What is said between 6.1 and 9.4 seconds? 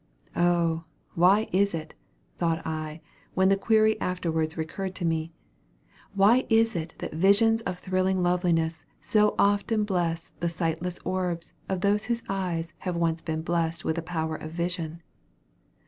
why is it that visions of thrilling loveliness so